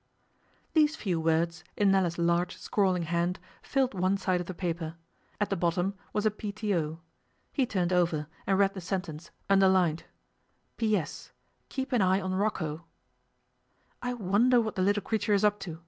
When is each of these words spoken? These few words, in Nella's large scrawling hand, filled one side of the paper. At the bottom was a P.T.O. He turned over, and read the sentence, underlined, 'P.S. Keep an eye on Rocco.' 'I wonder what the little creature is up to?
These 0.73 0.95
few 0.95 1.19
words, 1.19 1.63
in 1.77 1.91
Nella's 1.91 2.17
large 2.17 2.57
scrawling 2.57 3.03
hand, 3.03 3.37
filled 3.61 3.93
one 3.93 4.17
side 4.17 4.41
of 4.41 4.47
the 4.47 4.53
paper. 4.55 4.95
At 5.39 5.51
the 5.51 5.55
bottom 5.55 5.93
was 6.11 6.25
a 6.25 6.31
P.T.O. 6.31 6.99
He 7.53 7.67
turned 7.67 7.93
over, 7.93 8.25
and 8.47 8.57
read 8.57 8.73
the 8.73 8.81
sentence, 8.81 9.29
underlined, 9.47 10.05
'P.S. 10.77 11.33
Keep 11.69 11.91
an 11.91 12.01
eye 12.01 12.19
on 12.19 12.33
Rocco.' 12.33 12.83
'I 14.01 14.15
wonder 14.15 14.59
what 14.59 14.73
the 14.73 14.81
little 14.81 15.03
creature 15.03 15.33
is 15.35 15.45
up 15.45 15.59
to? 15.59 15.79